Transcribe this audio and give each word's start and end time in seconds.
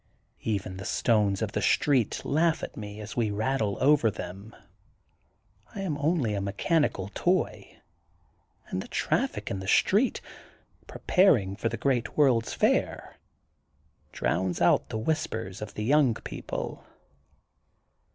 Even 0.41 0.77
the 0.77 0.83
stones 0.85 1.43
of 1.43 1.51
the 1.51 1.61
street 1.61 2.25
laugh 2.25 2.63
at 2.63 2.75
me 2.75 2.99
as 2.99 3.15
we 3.15 3.29
rattle 3.29 3.77
over 3.79 4.09
them. 4.09 4.55
I 5.75 5.81
am 5.81 5.95
only 5.99 6.33
a 6.33 6.41
mechanical 6.41 7.11
toy, 7.13 7.77
and 8.69 8.81
the 8.81 8.87
traffic 8.87 9.51
in 9.51 9.59
the 9.59 9.67
street, 9.67 10.19
preparing 10.87 11.55
for 11.55 11.69
the 11.69 11.77
great 11.77 12.17
World's 12.17 12.55
Fair, 12.55 13.17
drowns 14.11 14.59
out 14.59 14.89
the 14.89 14.97
whispers 14.97 15.61
of 15.61 15.75
the 15.75 15.83
young 15.83 16.15
people. 16.15 16.83